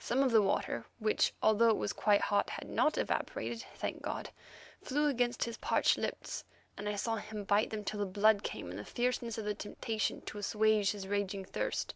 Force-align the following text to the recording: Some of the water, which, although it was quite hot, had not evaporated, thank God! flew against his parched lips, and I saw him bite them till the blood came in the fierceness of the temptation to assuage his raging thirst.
Some 0.00 0.24
of 0.24 0.32
the 0.32 0.42
water, 0.42 0.86
which, 0.98 1.32
although 1.40 1.68
it 1.70 1.76
was 1.76 1.92
quite 1.92 2.20
hot, 2.20 2.50
had 2.50 2.68
not 2.68 2.98
evaporated, 2.98 3.64
thank 3.76 4.02
God! 4.02 4.30
flew 4.82 5.06
against 5.06 5.44
his 5.44 5.56
parched 5.56 5.96
lips, 5.96 6.42
and 6.76 6.88
I 6.88 6.96
saw 6.96 7.14
him 7.14 7.44
bite 7.44 7.70
them 7.70 7.84
till 7.84 8.00
the 8.00 8.06
blood 8.06 8.42
came 8.42 8.72
in 8.72 8.76
the 8.76 8.84
fierceness 8.84 9.38
of 9.38 9.44
the 9.44 9.54
temptation 9.54 10.20
to 10.22 10.38
assuage 10.38 10.90
his 10.90 11.06
raging 11.06 11.44
thirst. 11.44 11.94